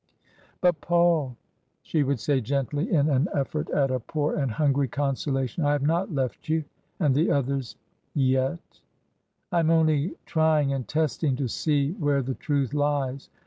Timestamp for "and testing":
10.73-11.35